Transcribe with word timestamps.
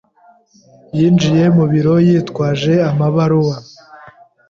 yinjiye 0.97 1.45
mu 1.55 1.65
biro 1.71 1.93
yitwaje 2.07 2.73
amabaruwa. 2.89 3.55